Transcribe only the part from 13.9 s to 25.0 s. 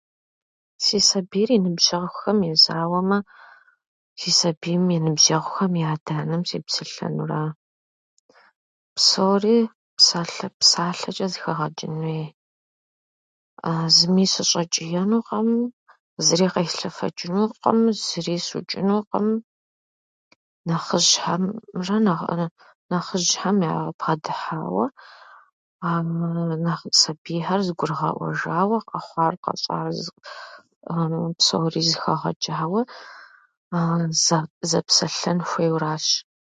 Зыми сыщӏэчӏиенукъым, зыри къеслъэфэчӏынукъым, зыри сыучӏынукъым. Нэхъыжьхьэмрэ- нэхъыжьэхьэм ябгъэдыхьауэ,